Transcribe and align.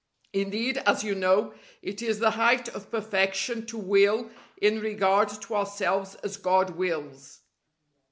Indeed, 0.33 0.79
as 0.79 1.03
you 1.03 1.13
know, 1.13 1.53
it 1.83 2.01
is 2.01 2.17
the 2.17 2.31
height 2.31 2.67
of 2.69 2.89
perfection 2.89 3.67
to 3.67 3.77
will 3.77 4.31
in 4.59 4.79
regard 4.79 5.29
to 5.43 5.53
ourselves 5.55 6.15
as 6.23 6.37
God 6.37 6.71
wills. 6.71 7.41